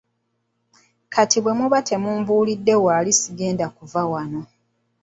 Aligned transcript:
Kati 1.13 1.37
bwe 1.41 1.53
muba 1.59 1.79
temumbuulidde 1.89 2.73
waali 2.83 3.11
sigenda 3.21 3.65
kuva 3.77 4.01
wano. 4.11 4.41